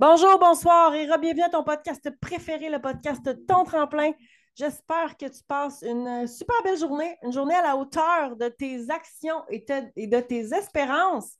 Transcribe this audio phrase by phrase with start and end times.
[0.00, 4.12] Bonjour, bonsoir et bienvenue à ton podcast préféré, le podcast Ton Tremplin.
[4.56, 8.88] J'espère que tu passes une super belle journée, une journée à la hauteur de tes
[8.88, 11.32] actions et, de tes espérances.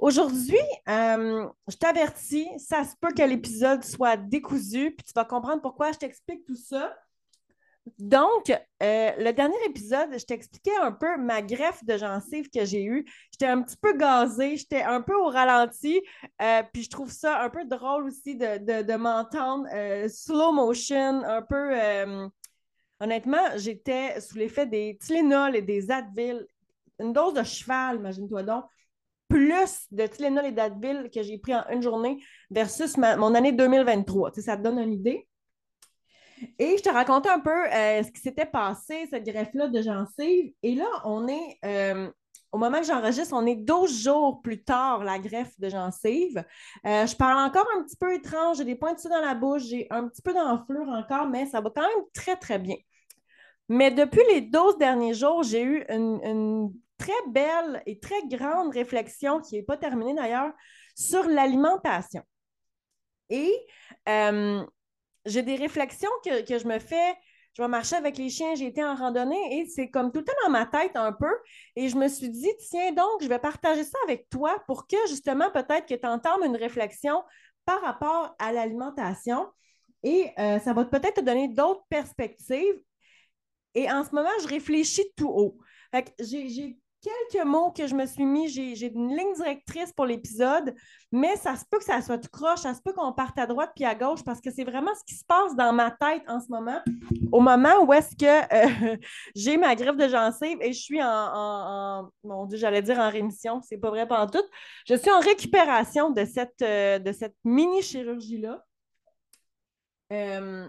[0.00, 5.62] Aujourd'hui, euh, je t'avertis, ça se peut que l'épisode soit décousu, puis tu vas comprendre
[5.62, 6.92] pourquoi je t'explique tout ça.
[7.98, 12.84] Donc, euh, le dernier épisode, je t'expliquais un peu ma greffe de gencive que j'ai
[12.84, 13.04] eue.
[13.32, 16.02] J'étais un petit peu gazée, j'étais un peu au ralenti,
[16.42, 21.42] euh, puis je trouve ça un peu drôle aussi de, m'entendre euh, slow motion, un
[21.42, 21.76] peu.
[23.00, 26.44] honnêtement, j'étais sous l'effet des Tylenol et des Advil,
[26.98, 28.64] une dose de cheval, imagine-toi donc,
[29.28, 32.18] plus de Tylenol et d'Advil que j'ai pris en une journée
[32.50, 34.32] versus mon année 2023.
[34.34, 35.28] ça te donne une idée?
[36.58, 40.52] Et je te racontais un peu euh, ce qui s'était passé, cette greffe-là de gencive.
[40.62, 42.10] Et là, on est, euh,
[42.52, 46.44] au moment que j'enregistre, on est 12 jours plus tard, la greffe de gencive.
[46.86, 49.62] Euh, je parle encore un petit peu étrange, j'ai des points dessus dans la bouche,
[49.64, 52.76] j'ai un petit peu d'enflure encore, mais ça va quand même très, très bien.
[53.68, 59.40] Mais depuis les 12 derniers jours, j'ai eu une, très belle et très grande réflexion,
[59.40, 60.52] qui n'est pas terminée d'ailleurs,
[60.94, 62.22] sur l'alimentation.
[63.28, 63.52] Et
[65.26, 67.14] j'ai des réflexions que, je me fais.
[67.54, 70.24] Je vais marcher avec les chiens, j'ai été en randonnée et c'est comme tout le
[70.26, 71.32] temps dans ma tête un peu.
[71.74, 74.96] Et je me suis dit, tiens donc, je vais partager ça avec toi pour que
[75.08, 77.22] justement, peut-être que tu entends une réflexion
[77.64, 79.46] par rapport à l'alimentation.
[80.02, 82.80] Et euh, ça va peut-être te donner d'autres perspectives.
[83.74, 85.58] Et en ce moment, je réfléchis tout haut.
[86.20, 88.48] j'ai quelques mots que je me suis mis.
[88.48, 90.74] J'ai une ligne directrice pour l'épisode,
[91.12, 93.46] mais ça se peut que ça soit tout croche, ça se peut qu'on parte à
[93.46, 96.22] droite puis à gauche parce que c'est vraiment ce qui se passe dans ma tête
[96.28, 96.80] en ce moment,
[97.32, 98.96] au moment où est-ce que euh,
[99.36, 103.60] j'ai ma greffe de gencive et je suis en, mon Dieu, j'allais dire en rémission,
[103.62, 104.44] c'est pas vrai pas tout.
[104.86, 108.64] Je suis en récupération de cette, euh, cette mini-chirurgie-là.
[110.12, 110.68] Euh,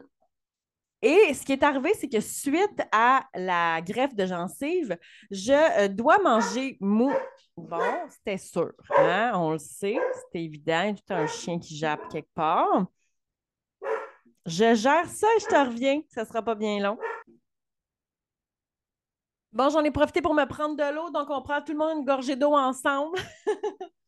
[1.01, 4.97] et ce qui est arrivé, c'est que suite à la greffe de gencive,
[5.29, 7.13] je euh, dois manger mou.
[7.55, 8.73] Bon, c'était sûr.
[8.97, 9.33] Hein?
[9.35, 9.99] On le sait,
[10.31, 10.95] c'est évident.
[10.95, 12.85] Tout un chien qui jappe quelque part.
[14.45, 16.01] Je gère ça et je te reviens.
[16.09, 16.97] Ça sera pas bien long.
[19.51, 21.99] Bon, j'en ai profité pour me prendre de l'eau, donc on prend tout le monde
[21.99, 23.17] une gorgée d'eau ensemble.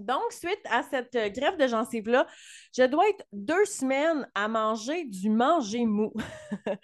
[0.00, 2.26] Donc, suite à cette euh, greffe de gencive-là,
[2.76, 6.12] je dois être deux semaines à manger du manger mou.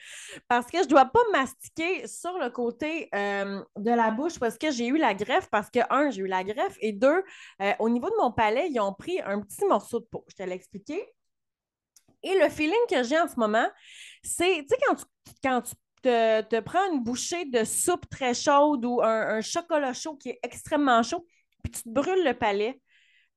[0.49, 4.59] parce que je ne dois pas mastiquer sur le côté euh, de la bouche parce
[4.59, 7.22] que j'ai eu la greffe, parce que, un, j'ai eu la greffe, et deux,
[7.62, 10.25] euh, au niveau de mon palais, ils ont pris un petit morceau de peau.
[10.28, 11.03] Je te l'ai expliqué.
[12.22, 13.66] Et le feeling que j'ai en ce moment,
[14.22, 15.05] c'est, tu sais, quand tu,
[15.43, 20.16] quand tu te, prends une bouchée de soupe très chaude ou un, un chocolat chaud
[20.16, 21.26] qui est extrêmement chaud,
[21.62, 22.81] puis tu te brûles le palais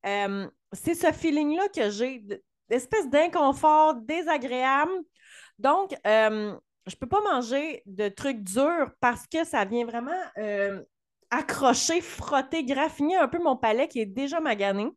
[0.06, 2.24] euh, c'est ce feeling-là que j'ai,
[2.70, 4.92] d'espèce d'inconfort désagréable.
[5.58, 6.56] Donc, euh,
[6.86, 10.82] je ne peux pas manger de trucs durs parce que ça vient vraiment euh,
[11.30, 14.90] accrocher, frotter, graffiner un peu mon palais qui est déjà magané.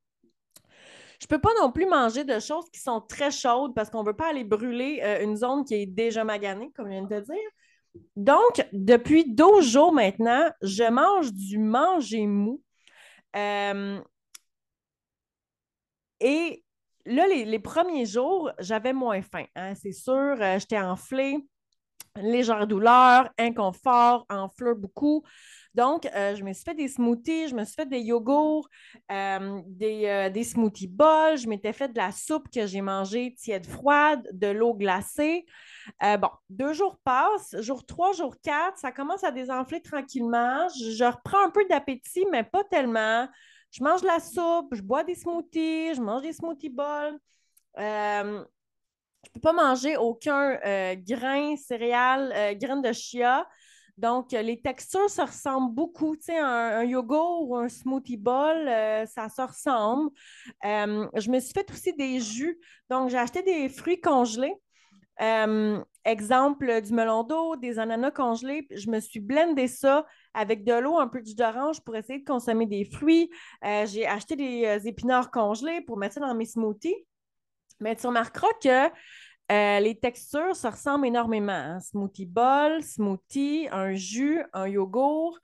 [1.20, 4.02] Je ne peux pas non plus manger de choses qui sont très chaudes parce qu'on
[4.02, 7.08] ne veut pas aller brûler une zone qui est déjà maganée, comme je viens de
[7.08, 7.50] te dire.
[8.16, 12.60] Donc, depuis 12 jours maintenant, je mange du manger mou.
[16.22, 16.62] Et
[17.04, 19.44] là, les, premiers jours, j'avais moins faim.
[19.56, 21.36] Hein, c'est sûr, euh, j'étais enflée,
[22.14, 25.24] légère douleur, inconfort, enflure beaucoup.
[25.74, 28.68] Donc, euh, je me suis fait des smoothies, je me suis fait des yogourts,
[29.10, 33.66] euh, des, des, smoothie bowls, je m'étais fait de la soupe que j'ai mangée tiède
[33.66, 35.44] froide, de l'eau glacée.
[36.00, 40.68] bon, deux jours passent, jour trois, jour quatre, ça commence à désenfler tranquillement.
[40.68, 43.26] je reprends un peu d'appétit, mais pas tellement
[43.72, 47.18] je mange la soupe, je bois des smoothies, je mange des smoothie bowls.
[47.78, 48.44] Euh,
[49.24, 53.48] je ne peux pas manger aucun euh, grain, céréales, euh, graines de chia.
[53.96, 56.16] Donc, les textures se ressemblent beaucoup.
[56.16, 58.66] Tu sais, un, yogourt ou un smoothie bowl,
[59.06, 60.10] ça se ressemble.
[60.62, 62.58] je me suis fait aussi des jus.
[62.88, 64.54] Donc, j'ai acheté des fruits congelés.
[66.04, 68.66] exemple, du melon d'eau, des ananas congelés.
[68.70, 72.20] Je me suis blendé ça avec de l'eau, un peu de jus d'orange pour essayer
[72.20, 73.30] de consommer des fruits.
[73.64, 77.06] Euh, j'ai acheté des euh, épinards congelés pour mettre ça dans mes smoothies.
[77.80, 78.86] Mais tu remarqueras que
[79.50, 81.52] euh, les textures se ressemblent énormément.
[81.52, 81.80] Hein.
[81.80, 85.38] Smoothie bowl, smoothie, un jus, un yogourt,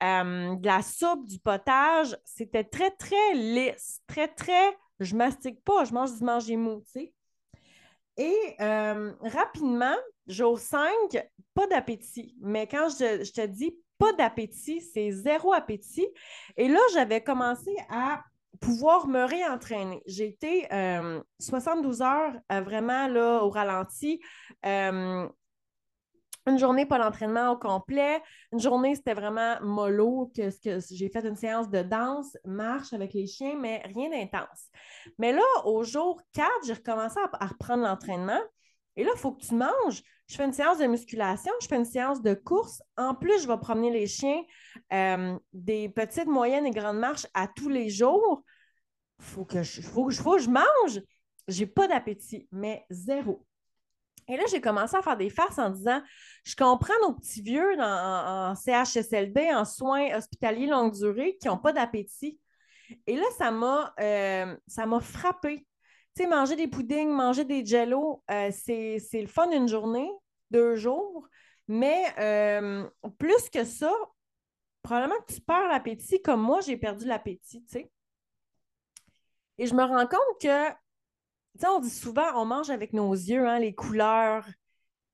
[0.00, 2.16] de la soupe, du potage.
[2.24, 4.76] C'était très, très lisse, très, très.
[5.00, 6.82] Je mastique pas, je mange du manger mou.
[8.16, 9.96] Et rapidement,
[10.26, 10.90] jour 5,
[11.54, 12.36] pas d'appétit.
[12.40, 16.06] Mais quand je, je, te dis pas d'appétit, c'est zéro appétit.
[16.56, 18.22] Et là, j'avais commencé à
[18.60, 20.02] pouvoir me réentraîner.
[20.06, 20.66] J'ai été
[21.38, 24.20] 72 heures vraiment là, au ralenti
[26.48, 28.22] une journée, pas d'entraînement au complet.
[28.52, 30.50] Une journée, c'était vraiment mollo, que,
[30.90, 34.68] j'ai fait une séance de danse, marche avec les chiens, mais rien d'intense.
[35.18, 38.40] Mais là, au jour 4, j'ai recommencé à, reprendre l'entraînement.
[38.96, 40.02] Et là, il faut que tu manges.
[40.28, 42.82] Je fais une séance de musculation, je fais une séance de course.
[42.98, 44.42] En plus, je vais promener les chiens
[44.92, 48.44] euh, des petites, moyennes et grandes marches à tous les jours.
[49.20, 51.02] Il faut que je, faut, faut que je mange.
[51.48, 53.46] J'ai pas d'appétit, mais zéro.
[54.28, 56.02] Et là, j'ai commencé à faire des farces en disant
[56.44, 61.72] Je comprends nos petits vieux en, CHSLD, en soins hospitaliers longue durée, qui n'ont pas
[61.72, 62.38] d'appétit.
[63.06, 65.66] Et là, ça m'a euh, ça m'a frappé.
[66.18, 70.10] Tu sais, manger des puddings, manger des jello, euh, c'est le fun d'une journée,
[70.50, 71.28] deux jours.
[71.68, 72.88] Mais euh,
[73.18, 73.92] plus que ça,
[74.82, 77.92] probablement que tu perds l'appétit comme moi, j'ai perdu l'appétit, tu sais.
[79.58, 80.72] Et je me rends compte que
[81.68, 84.44] on dit souvent, on mange avec nos yeux, hein, les couleurs,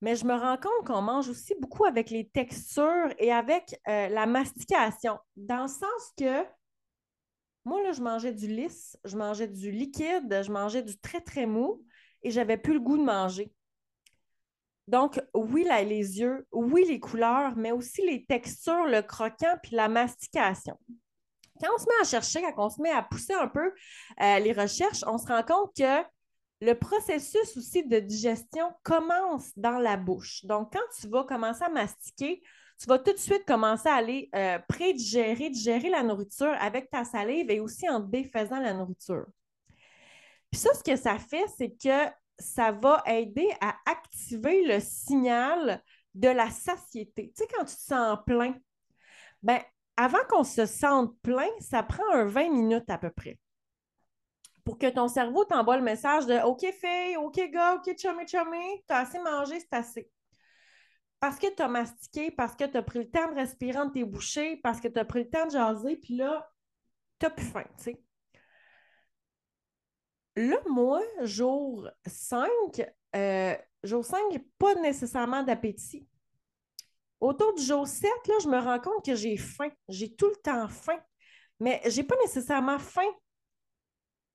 [0.00, 4.08] mais je me rends compte qu'on mange aussi beaucoup avec les textures et avec euh,
[4.08, 6.46] la mastication, dans le sens que
[7.64, 11.46] moi, là, je mangeais du lisse, je mangeais du liquide, je mangeais du très, très
[11.46, 11.82] mou
[12.22, 13.52] et j'avais plus le goût de manger.
[14.87, 19.88] Donc, oui, les yeux, oui, les couleurs, mais aussi les textures, le croquant puis la
[19.88, 20.78] mastication.
[21.61, 23.72] Quand on se met à chercher, quand on se met à pousser un peu
[24.20, 26.05] euh, les recherches, on se rend compte que
[26.60, 30.44] le processus aussi de digestion commence dans la bouche.
[30.44, 32.43] Donc, quand tu vas commencer à mastiquer,
[32.78, 37.04] tu vas tout de suite commencer à aller euh, pré-digérer, digérer la nourriture avec ta
[37.04, 39.26] salive et aussi en défaisant la nourriture.
[40.50, 45.82] Puis ça, ce que ça fait, c'est que ça va aider à activer le signal
[46.14, 47.32] de la satiété.
[47.36, 48.54] Tu sais, quand tu te sens plein,
[49.42, 49.60] ben,
[49.96, 53.38] avant qu'on se sente plein, ça prend un 20 minutes à peu près
[54.64, 58.82] pour que ton cerveau t'envoie le message de OK, fille, OK, gars, OK, chummy, chummy,
[58.86, 60.10] t'as assez mangé, c'est assez.
[61.24, 63.94] Parce que tu as mastiqué, parce que tu as pris le temps de respirer entre
[63.94, 66.52] tes bouchées, parce que tu as pris le temps de jaser, puis là,
[67.18, 68.02] tu plus faim, tu sais.
[70.36, 72.46] Là, moi, jour 5,
[73.16, 76.06] euh, jour 5, pas nécessairement d'appétit.
[77.20, 79.70] Autour du jour 7, là, je me rends compte que j'ai faim.
[79.88, 81.00] J'ai tout le temps faim.
[81.58, 83.10] Mais je n'ai pas nécessairement faim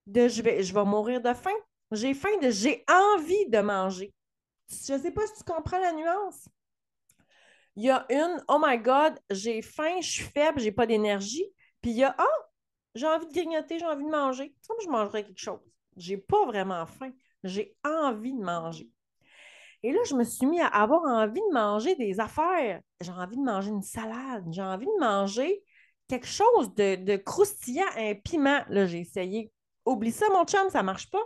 [0.08, 1.54] de je vais, je vais mourir de faim.
[1.92, 4.12] J'ai faim de j'ai envie de manger.
[4.72, 6.50] Je sais pas si tu comprends la nuance.
[7.80, 11.46] Il y a une, oh my God, j'ai faim, je suis faible, j'ai pas d'énergie.
[11.82, 12.44] Puis il y a, oh,
[12.94, 14.54] j'ai envie de grignoter, j'ai envie de manger.
[14.62, 15.62] Ça, je mangerais quelque chose.
[15.96, 17.14] J'ai pas vraiment faim.
[17.46, 18.90] J'ai envie de manger.
[19.82, 22.82] Et là, je me suis mis à avoir envie de manger des affaires.
[23.00, 24.44] J'ai envie de manger une salade.
[24.52, 25.64] J'ai envie de manger
[26.10, 28.60] quelque chose de, de croustillant, un piment.
[28.68, 29.54] Là, j'ai essayé
[29.86, 31.24] Oublie ça, mon chum, ça marche pas.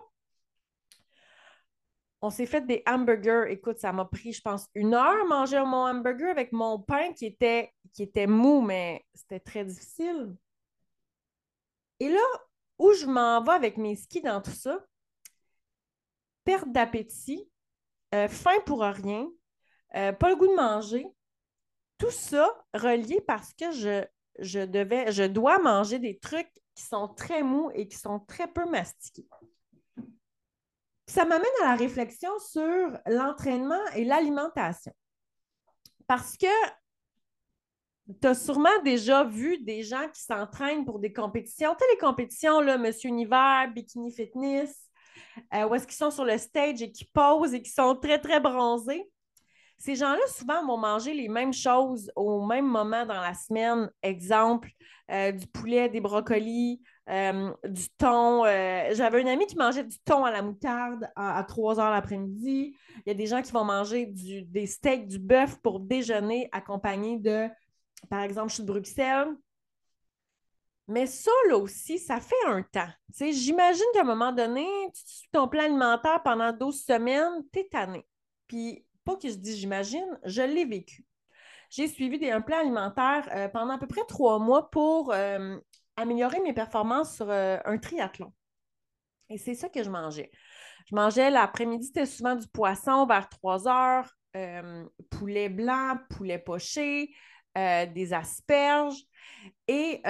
[2.26, 3.48] On s'est fait des hamburgers.
[3.50, 7.26] Écoute, ça m'a pris, je pense, une heure manger mon hamburger avec mon pain qui
[7.26, 10.34] était, qui était mou, mais c'était très difficile.
[12.00, 12.26] Et là,
[12.80, 14.80] où je m'en vais avec mes skis dans tout ça,
[16.46, 17.46] perte d'appétit,
[18.16, 19.28] euh, faim pour rien,
[19.96, 21.06] euh, pas le goût de manger,
[21.98, 23.70] tout ça relié parce que
[24.40, 29.28] je dois manger des trucs qui sont très mous et qui sont très peu mastiqués.
[31.08, 34.94] Ça m'amène à la réflexion sur l'entraînement et l'alimentation.
[36.08, 36.48] Parce que
[38.22, 41.74] tu as sûrement déjà vu des gens qui s'entraînent pour des compétitions.
[41.74, 44.90] Tu sais, les compétitions, là, Monsieur Univers, Bikini Fitness,
[45.54, 48.20] euh, où est-ce qu'ils sont sur le stage et qui posent et qui sont très,
[48.20, 49.10] très bronzés.
[49.78, 53.90] Ces gens-là, souvent, vont manger les mêmes choses au même moment dans la semaine.
[54.02, 54.70] Exemple,
[55.12, 58.46] euh, du poulet, des brocolis, euh, du thon.
[58.46, 62.74] Euh, j'avais une amie qui mangeait du thon à la moutarde à, 3 heures l'après-midi.
[62.98, 67.18] Il y a des gens qui vont manger des steaks, du bœuf pour déjeuner accompagné
[67.18, 67.50] de,
[68.10, 69.28] par exemple, je suis de Bruxelles.
[70.88, 72.90] Mais ça, là aussi, ça fait un temps.
[73.18, 78.06] J'imagine qu'à un moment donné, tu suis ton plan alimentaire pendant 12 semaines, t'es tanné.
[78.48, 81.06] Puis pas que je dis j'imagine, je l'ai vécu.
[81.74, 85.58] J'ai suivi des, un plan alimentaire euh, pendant à peu près trois mois pour euh,
[85.98, 88.32] améliorer mes performances sur euh, un triathlon.
[89.30, 90.30] Et c'est ça que je mangeais.
[90.88, 94.16] Je mangeais l'après-midi, c'était souvent du poisson vers 3 heures,
[95.10, 97.10] poulet blanc, poulet poché,
[97.56, 99.02] des asperges.
[99.70, 100.02] Et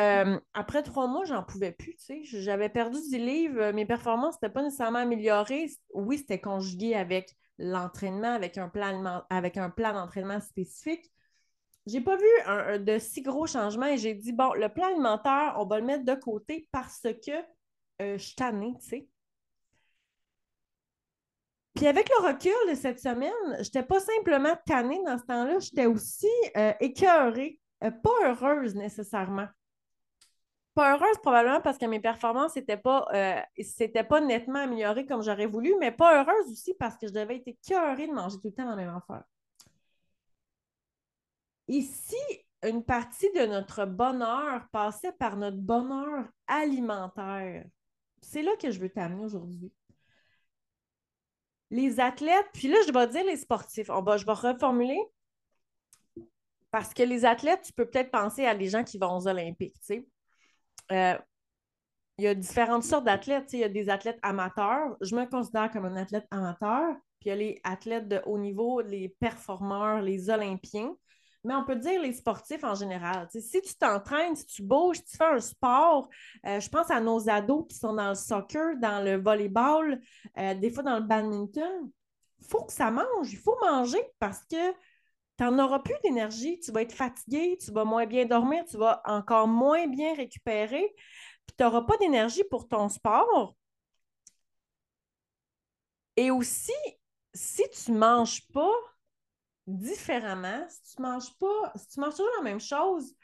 [0.54, 1.96] après trois mois, j'en pouvais plus.
[2.24, 3.72] J'avais perdu 10 livres.
[3.72, 5.70] Mes performances n'étaient pas nécessairement améliorées.
[5.94, 11.12] Oui, c'était conjugué avec l'entraînement avec un plan, avec un plan d'entraînement spécifique.
[11.86, 15.66] j'ai pas vu de si gros changements et j'ai dit, bon, le plan alimentaire, on
[15.66, 17.32] va le mettre de côté parce que
[18.02, 19.08] euh, je suis tu sais.
[21.76, 25.60] Puis avec le recul de cette semaine, je n'étais pas simplement tannée dans ce temps-là,
[25.60, 29.48] j'étais aussi euh, écœurée, euh, pas heureuse nécessairement.
[30.76, 35.46] Pas heureuse probablement parce que mes performances n'étaient pas, euh, pas nettement améliorées comme j'aurais
[35.46, 38.54] voulu, mais pas heureuse aussi parce que je devais être écœurée de manger tout le
[38.54, 39.24] temps la même affaire.
[41.68, 42.16] Ici,
[42.64, 47.66] une partie de notre bonheur passait par notre bonheur alimentaire.
[48.22, 49.72] C'est là que je veux t'amener aujourd'hui.
[51.72, 53.90] Les athlètes, puis là, je vais dire les sportifs.
[53.90, 55.00] On va, je vais reformuler.
[56.72, 59.80] Parce que les athlètes, tu peux peut-être penser à des gens qui vont aux Olympiques.
[59.80, 60.08] Tu sais.
[60.92, 61.18] Euh,
[62.18, 63.54] il y a différentes sortes d'athlètes.
[63.54, 64.96] Il y a des athlètes amateurs.
[65.02, 66.96] Je me considère comme un athlète amateur.
[67.20, 70.94] Puis il y a les athlètes de haut niveau, les performeurs, les Olympiens
[71.44, 73.28] mais on peut dire les sportifs en général.
[73.30, 76.08] si tu t'entraînes, si tu bouges, tu fais un sport,
[76.46, 80.00] euh, je pense à nos ados qui sont dans le soccer, dans le volleyball,
[80.38, 81.90] euh, des fois dans le badminton.
[82.40, 84.74] Il faut que ça mange, il faut manger parce que
[85.50, 88.78] tu n'en auras plus d'énergie, tu vas être fatigué, tu vas moins bien dormir, tu
[88.78, 90.94] vas encore moins bien récupérer,
[91.46, 93.56] puis tu n'auras pas d'énergie pour ton sport.
[96.16, 96.72] Et aussi,
[97.34, 98.72] si tu ne manges pas,
[99.66, 103.16] différemment, si tu manges pas, si tu manges toujours la même chose,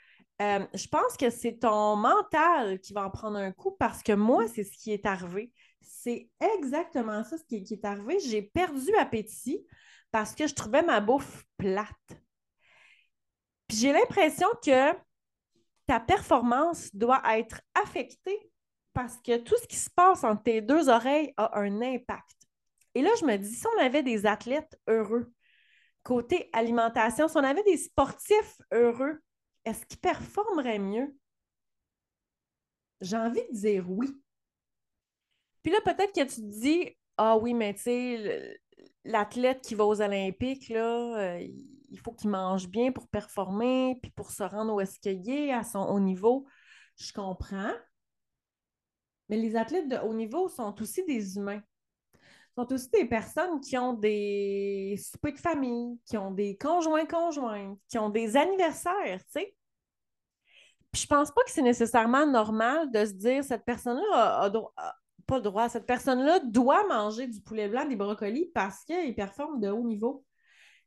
[0.41, 4.13] euh, je pense que c'est ton mental qui va en prendre un coup parce que
[4.13, 5.51] moi, c'est ce qui est arrivé.
[5.81, 8.19] C'est exactement ça ce qui, est arrivé.
[8.19, 9.65] J'ai perdu appétit
[10.11, 11.95] parce que je trouvais ma bouffe plate.
[13.67, 14.93] Puis j'ai l'impression que
[15.85, 18.51] ta performance doit être affectée
[18.93, 22.35] parce que tout ce qui se passe entre tes deux oreilles a un impact.
[22.95, 25.31] Et là, je me dis, si on avait des athlètes heureux,
[26.03, 29.21] côté alimentation, si on avait des sportifs heureux,
[29.65, 31.15] est-ce qu'ils performeraient mieux?
[33.01, 34.09] J'ai envie de dire oui.
[35.61, 38.59] Puis là, peut-être que tu te dis, ah oui, mais tu sais,
[39.09, 41.47] l'athlète qui va aux Olympiques, là, euh,
[41.91, 45.79] il faut qu'il mange bien pour performer, puis pour se rendre qu'il est à son
[45.79, 46.45] haut niveau.
[46.97, 47.73] Je comprends.
[49.29, 51.61] Mais les athlètes de haut niveau sont aussi des humains
[52.59, 57.77] sont aussi des personnes qui ont des soupers de famille, qui ont des conjoints conjoints,
[57.87, 59.55] qui ont des anniversaires, tu sais.
[60.91, 64.95] Puis je pense pas que c'est nécessairement normal de se dire cette personne-là a,
[65.29, 69.59] pas le droit, cette personne-là doit manger du poulet blanc, des brocolis parce qu'il performe
[69.59, 70.25] de haut niveau.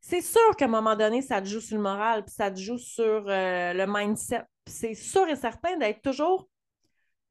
[0.01, 2.59] C'est sûr qu'à un moment donné, ça te joue sur le moral, puis ça te
[2.59, 4.43] joue sur euh, le mindset.
[4.67, 6.49] c'est sûr et certain d'être toujours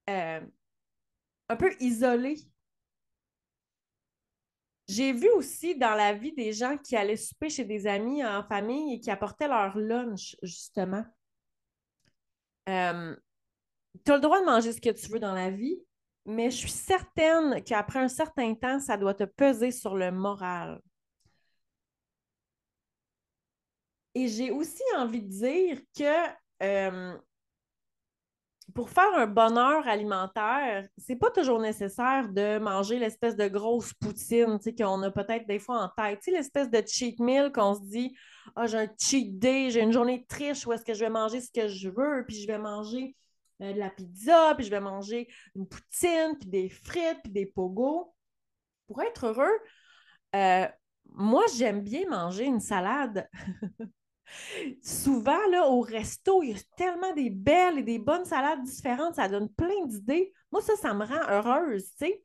[0.09, 0.40] euh,
[1.49, 2.37] un peu isolé
[4.88, 8.42] j'ai vu aussi dans la vie des gens qui allaient souper chez des amis en
[8.42, 11.04] famille et qui apportaient leur lunch, justement.
[12.69, 13.16] Euh,
[14.04, 15.78] tu as le droit de manger ce que tu veux dans la vie,
[16.26, 20.81] mais je suis certaine qu'après un certain temps, ça doit te peser sur le moral.
[24.14, 26.29] Et j'ai aussi envie de dire que
[26.62, 27.17] euh,
[28.75, 34.59] pour faire un bonheur alimentaire, c'est pas toujours nécessaire de manger l'espèce de grosse poutine
[34.79, 36.21] qu'on a peut-être des fois en tête.
[36.21, 38.14] Tu sais, l'espèce de cheat meal qu'on se dit
[38.57, 41.41] Ah, j'ai un cheat day, j'ai une journée triche où est-ce que je vais manger
[41.41, 43.17] ce que je veux, puis je vais manger
[43.61, 48.14] de la pizza, puis je vais manger une poutine, puis des frites, puis des pogos.
[48.87, 49.59] Pour être heureux,
[50.35, 50.66] euh,
[51.14, 53.28] moi, j'aime bien manger une salade.
[54.82, 59.16] Souvent, là, au resto, il y a tellement des belles et des bonnes salades différentes,
[59.16, 60.32] ça donne plein d'idées.
[60.50, 62.23] Moi, ça, ça me rend heureuse, tu sais.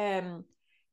[0.00, 0.40] Euh,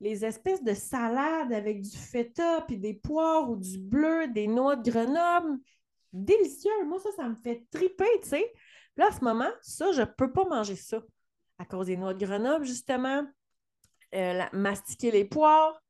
[0.01, 4.75] les espèces de salades avec du feta, puis des poires ou du bleu, des noix
[4.75, 5.57] de Grenoble,
[6.13, 6.85] délicieux.
[6.85, 8.53] Moi, ça, ça me fait triper, tu sais.
[8.97, 11.01] Là, à ce moment, ça, je ne peux pas manger ça
[11.57, 13.23] à cause des noix de Grenoble, justement.
[14.15, 15.81] Euh, mastiquer les poires.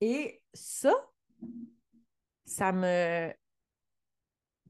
[0.00, 0.92] Et ça,
[2.44, 3.32] ça me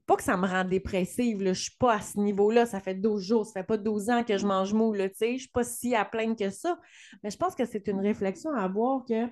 [0.09, 3.23] pas que ça me rend dépressive, je suis pas à ce niveau-là, ça fait 12
[3.23, 6.03] jours, ça fait pas 12 ans que je mange mou, je suis pas si à
[6.03, 6.79] plaindre que ça,
[7.21, 9.27] mais je pense que c'est une réflexion à avoir que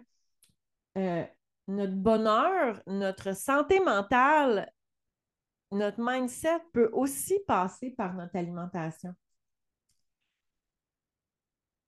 [1.00, 1.26] euh,
[1.68, 4.72] notre bonheur, notre santé mentale,
[5.72, 9.14] notre mindset peut aussi passer par notre alimentation.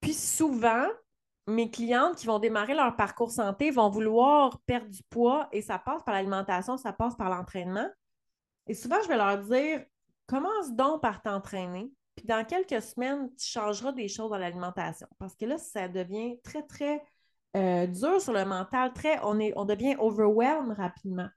[0.02, 0.88] Puis souvent,
[1.48, 5.80] mes clientes qui vont démarrer leur parcours santé vont vouloir perdre du poids et ça
[5.80, 7.90] passe par l'alimentation, ça passe par l'entraînement.
[8.68, 9.84] Et souvent, je vais leur dire
[10.28, 15.08] commence donc par t'entraîner, puis dans quelques semaines, tu changeras des choses dans l'alimentation.
[15.18, 17.02] Parce que là, ça devient très, très
[17.58, 21.30] euh, dur sur le mental, très, on, on devient overwhelmed rapidement.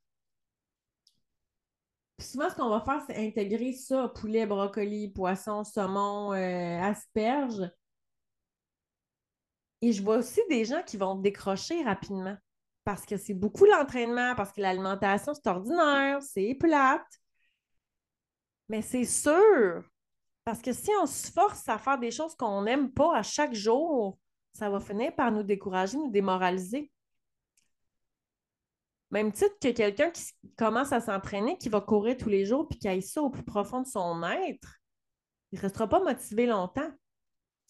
[2.22, 7.68] Puis souvent, ce qu'on va faire, c'est intégrer ça, poulet, brocoli, poisson, saumon, euh, asperges.
[9.80, 12.36] Et je vois aussi des gens qui vont décrocher rapidement
[12.84, 17.02] parce que c'est beaucoup l'entraînement, parce que l'alimentation, c'est ordinaire, c'est plate.
[18.68, 19.82] Mais c'est sûr,
[20.44, 23.54] parce que si on se force à faire des choses qu'on n'aime pas à chaque
[23.54, 24.16] jour,
[24.52, 26.88] ça va finir par nous décourager, nous démoraliser.
[29.12, 30.24] Même titre que quelqu'un qui
[30.56, 33.44] commence à s'entraîner, qui va courir tous les jours, puis qui aille ça au plus
[33.44, 34.80] profond de son être,
[35.52, 36.90] il ne restera pas motivé longtemps.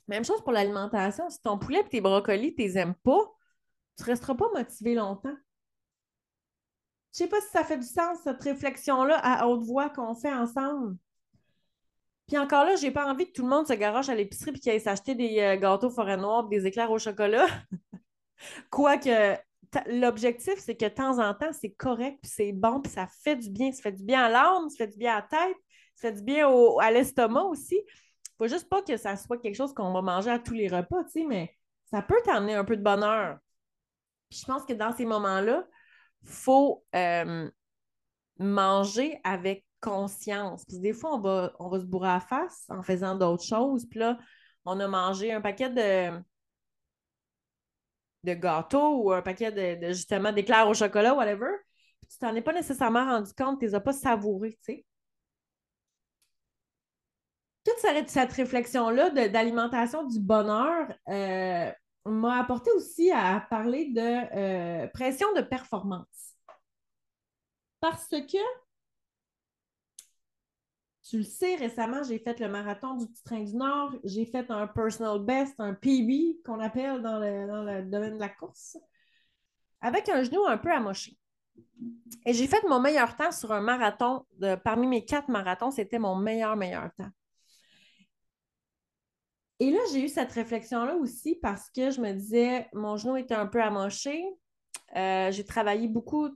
[0.07, 1.29] Même chose pour l'alimentation.
[1.29, 3.21] Si ton poulet et tes brocolis, tu les aimes pas,
[3.97, 5.37] tu ne resteras pas motivé longtemps.
[7.13, 10.15] Je ne sais pas si ça fait du sens, cette réflexion-là à haute voix qu'on
[10.15, 10.97] fait ensemble.
[12.29, 14.61] Puis encore là, j'ai pas envie que tout le monde se garoche à l'épicerie et
[14.61, 17.47] qu'il aille s'acheter des euh, gâteaux forêt noire des éclairs au chocolat.
[18.71, 19.37] Quoique,
[19.87, 23.37] l'objectif, c'est que de temps en temps, c'est correct, puis c'est bon, puis ça fait
[23.37, 23.73] du bien.
[23.73, 25.57] Ça fait du bien à l'âme, ça fait du bien à la tête,
[25.95, 26.49] ça fait du bien
[26.81, 27.81] à l'estomac aussi.
[28.39, 31.05] Faut juste pas que ça soit quelque chose qu'on va manger à tous les repas,
[31.05, 31.57] tu sais, mais
[31.91, 33.39] ça peut t'amener un peu de bonheur.
[34.29, 35.67] Puis je pense que dans ces moments-là,
[36.23, 37.51] il faut euh,
[38.39, 40.65] manger avec conscience.
[40.65, 43.45] Puis des fois, on va, on va se bourrer à la face en faisant d'autres
[43.45, 43.87] choses.
[43.87, 44.19] Puis là,
[44.65, 46.23] on a mangé un paquet de,
[48.25, 51.51] de gâteaux ou un paquet de, justement d'éclairs au chocolat, whatever.
[52.01, 54.87] Puis tu t'en es pas nécessairement rendu compte, tu les as pas savourés, tu sais.
[57.65, 61.71] Toute cette, réflexion-là d'alimentation du bonheur, euh,
[62.05, 66.35] m'a apporté aussi à parler de euh, pression de performance.
[67.81, 68.39] Parce que,
[71.13, 74.51] tu le sais, récemment, j'ai fait le marathon du Petit Train du Nord, j'ai fait
[74.51, 78.79] un personal best, un PB qu'on appelle dans le, domaine de la course,
[79.83, 81.19] avec un genou un peu amoché.
[82.25, 84.25] Et j'ai fait mon meilleur temps sur un marathon.
[84.39, 87.11] De, parmi mes quatre marathons, c'était mon meilleur, meilleur temps.
[89.61, 93.35] Et là, j'ai eu cette réflexion-là aussi parce que je me disais, mon genou était
[93.35, 94.25] un peu amoché.
[94.97, 96.31] Euh, j'ai travaillé beaucoup.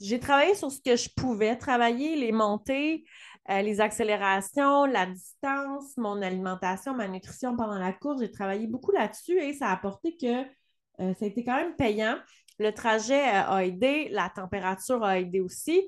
[0.00, 3.04] J'ai travaillé sur ce que je pouvais travailler, les montées,
[3.50, 8.20] euh, les accélérations, la distance, mon alimentation, ma nutrition pendant la course.
[8.20, 11.76] J'ai travaillé beaucoup là-dessus et ça a apporté que euh, ça a été quand même
[11.76, 12.16] payant.
[12.58, 15.86] Le trajet a aidé, la température a aidé aussi.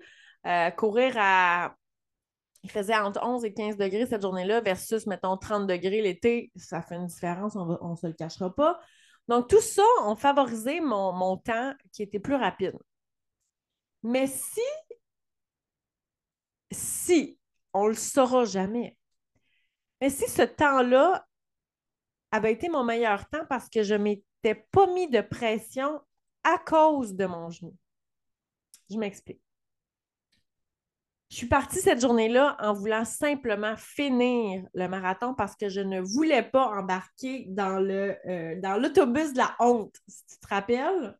[0.76, 1.74] courir à
[2.64, 6.50] il faisait entre 11 et 15 degrés cette journée-là versus, mettons, 30 degrés l'été.
[6.56, 8.80] Ça fait une différence, on ne se le cachera pas.
[9.28, 12.74] Donc, tout ça a favorisé mon, mon temps qui était plus rapide.
[14.02, 14.60] Mais si,
[16.70, 17.37] si,
[17.78, 18.96] on ne le saura jamais,
[20.00, 21.26] mais si ce temps-là
[22.30, 26.00] avait été mon meilleur temps parce que je ne m'étais pas mis de pression
[26.44, 27.74] à cause de mon genou.
[28.90, 29.40] Je m'explique.
[31.30, 36.00] Je suis partie cette journée-là en voulant simplement finir le marathon parce que je ne
[36.00, 41.18] voulais pas embarquer dans euh, l'autobus de la honte, si tu te rappelles.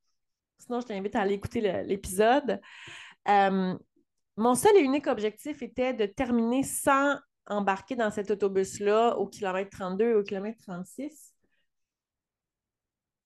[0.59, 2.59] Sinon, je t'invite à aller écouter l'épisode.
[3.29, 3.77] Euh,
[4.38, 9.70] mon seul et unique objectif était de terminer sans embarquer dans cet autobus-là au kilomètre
[9.77, 11.35] 32 au kilomètre 36.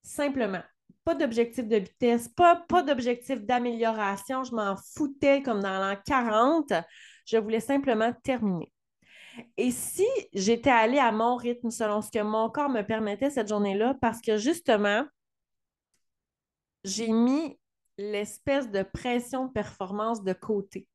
[0.03, 0.63] Simplement
[1.05, 4.45] pas d'objectif de vitesse, pas, pas d'objectif d'amélioration.
[4.45, 6.73] Je m'en foutais comme dans l'an 40.
[7.27, 8.73] Je voulais simplement terminer.
[9.57, 13.49] Et si j'étais allée à mon rythme selon ce que mon corps me permettait cette
[13.49, 15.05] journée-là, parce que justement,
[16.85, 17.59] j'ai mis
[17.97, 20.87] l'espèce de pression de performance de côté.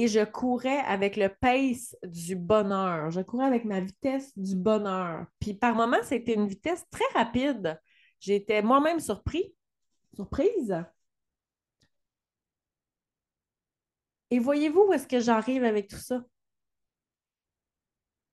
[0.00, 3.10] Et je courais avec le pace du bonheur.
[3.10, 5.26] Je courais avec ma vitesse du bonheur.
[5.40, 7.78] Puis par moments, c'était une vitesse très rapide.
[8.18, 9.54] J'étais moi-même surpris,
[10.14, 10.74] surprise.
[14.30, 16.24] Et voyez-vous où est-ce que j'arrive avec tout ça?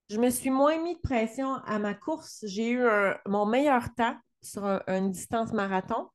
[0.10, 2.46] Je me suis moins mis de pression à ma course.
[2.48, 2.88] J'ai eu
[3.26, 6.08] mon meilleur temps sur une distance marathon.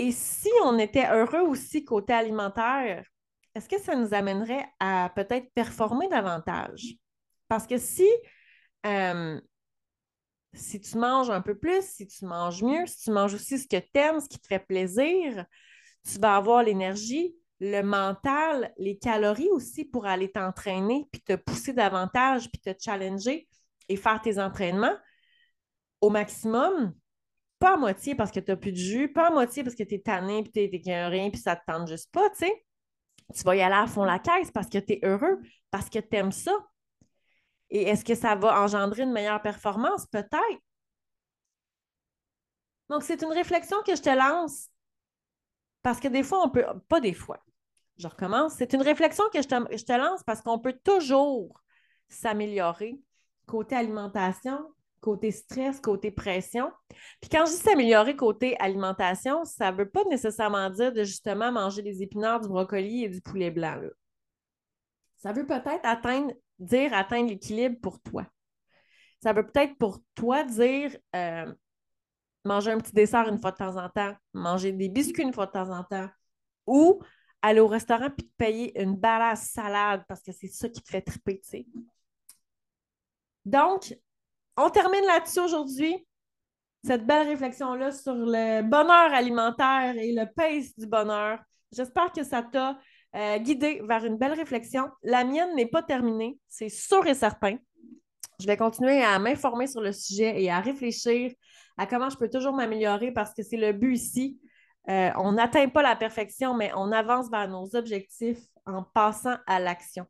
[0.00, 3.04] Et si on était heureux aussi côté alimentaire,
[3.54, 6.94] est-ce que ça nous amènerait à peut-être performer davantage?
[7.48, 8.08] Parce que si
[8.86, 9.38] euh,
[10.54, 13.68] si tu manges un peu plus, si tu manges mieux, si tu manges aussi ce
[13.68, 15.44] que tu aimes, ce qui te fait plaisir,
[16.10, 21.74] tu vas avoir l'énergie, le mental, les calories aussi pour aller t'entraîner, puis te pousser
[21.74, 23.50] davantage, puis te challenger
[23.90, 24.96] et faire tes entraînements
[26.00, 26.94] au maximum.
[27.60, 29.84] Pas à moitié parce que tu n'as plus de jus, pas à moitié parce que
[29.84, 32.66] tu es tanné, puis tu es rien, puis ça te tente juste pas, tu sais.
[33.32, 35.38] Tu vas y aller à fond la caisse parce que tu es heureux,
[35.70, 36.52] parce que tu aimes ça,
[37.70, 40.06] et est-ce que ça va engendrer une meilleure performance?
[40.06, 40.60] Peut-être.
[42.88, 44.68] Donc, c'est une réflexion que je te lance
[45.82, 47.42] parce que des fois, on peut, pas des fois,
[47.96, 48.54] je recommence.
[48.54, 51.62] C'est une réflexion que je te, je te lance parce qu'on peut toujours
[52.08, 53.00] s'améliorer
[53.46, 56.70] côté alimentation, côté stress, côté pression.
[57.20, 61.50] Puis quand je dis s'améliorer côté alimentation, ça ne veut pas nécessairement dire de justement
[61.50, 63.80] manger des épinards, du brocoli et du poulet blanc.
[65.16, 68.26] Ça veut peut-être atteindre, dire atteindre l'équilibre pour toi.
[69.22, 71.52] Ça veut peut-être pour toi dire euh,
[72.44, 75.46] manger un petit dessert une fois de temps en temps, manger des biscuits une fois
[75.46, 76.08] de temps en temps,
[76.66, 77.02] ou
[77.42, 80.88] aller au restaurant puis te payer une balasse salade parce que c'est ça qui te
[80.88, 81.66] fait triper, tu sais.
[83.44, 83.94] Donc,
[84.56, 86.06] on termine là-dessus aujourd'hui.
[86.84, 91.38] Cette belle réflexion-là sur le bonheur alimentaire et le pace du bonheur.
[91.72, 92.78] J'espère que ça t'a
[93.14, 94.88] euh, guidé vers une belle réflexion.
[95.02, 97.58] La mienne n'est pas terminée, c'est sûr et certain.
[98.40, 101.32] Je vais continuer à m'informer sur le sujet et à réfléchir
[101.76, 104.40] à comment je peux toujours m'améliorer parce que c'est le but ici.
[104.88, 109.60] Euh, on n'atteint pas la perfection, mais on avance vers nos objectifs en passant à
[109.60, 110.06] l'action.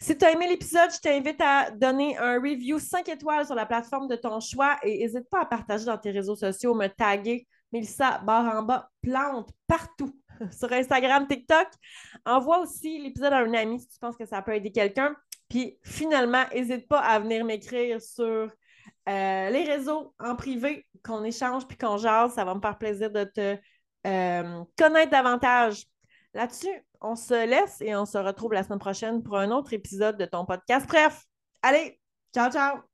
[0.00, 3.66] Si tu as aimé l'épisode, je t'invite à donner un review 5 étoiles sur la
[3.66, 7.46] plateforme de ton choix et n'hésite pas à partager dans tes réseaux sociaux, me taguer
[7.72, 10.14] Mélissa barre en bas, plante partout
[10.58, 11.68] sur Instagram, TikTok.
[12.24, 15.14] Envoie aussi l'épisode à un ami si tu penses que ça peut aider quelqu'un.
[15.48, 18.50] Puis finalement, n'hésite pas à venir m'écrire sur
[19.08, 22.34] euh, les réseaux en privé, qu'on échange puis qu'on jase.
[22.34, 23.56] Ça va me faire plaisir de te
[24.06, 25.84] euh, connaître davantage.
[26.34, 30.16] Là-dessus, on se laisse et on se retrouve la semaine prochaine pour un autre épisode
[30.16, 30.86] de ton podcast.
[30.86, 31.24] Bref,
[31.62, 32.00] allez,
[32.34, 32.89] ciao, ciao!